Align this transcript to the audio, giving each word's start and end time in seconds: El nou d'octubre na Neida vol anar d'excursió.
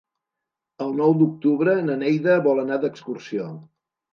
El 0.85 0.95
nou 1.01 1.13
d'octubre 1.19 1.75
na 1.91 1.99
Neida 2.05 2.41
vol 2.49 2.63
anar 2.65 2.81
d'excursió. 2.87 3.47